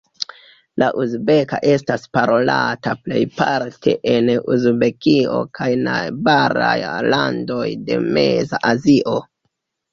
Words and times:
La 0.83 0.85
uzbeka 1.01 1.59
estas 1.73 2.07
parolata 2.17 2.95
plejparte 3.03 3.95
en 4.15 4.33
Uzbekio 4.57 5.45
kaj 5.61 5.71
najbaraj 5.91 6.73
landoj 7.17 7.63
de 7.87 8.03
Meza 8.19 8.65
Azio. 8.75 9.19